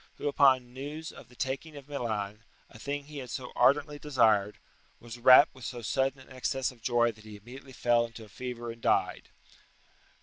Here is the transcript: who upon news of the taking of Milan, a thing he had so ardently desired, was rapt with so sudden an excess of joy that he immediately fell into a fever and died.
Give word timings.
who 0.17 0.27
upon 0.27 0.73
news 0.73 1.11
of 1.11 1.29
the 1.29 1.35
taking 1.35 1.77
of 1.77 1.87
Milan, 1.87 2.43
a 2.71 2.79
thing 2.79 3.03
he 3.03 3.19
had 3.19 3.29
so 3.29 3.53
ardently 3.55 3.99
desired, 3.99 4.57
was 4.99 5.19
rapt 5.19 5.53
with 5.53 5.63
so 5.63 5.83
sudden 5.83 6.19
an 6.21 6.31
excess 6.35 6.71
of 6.71 6.81
joy 6.81 7.11
that 7.11 7.23
he 7.23 7.35
immediately 7.37 7.71
fell 7.71 8.07
into 8.07 8.25
a 8.25 8.27
fever 8.27 8.71
and 8.71 8.81
died. 8.81 9.29